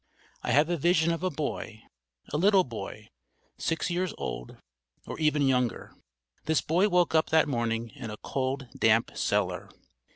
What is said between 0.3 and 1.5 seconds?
I have a vision of a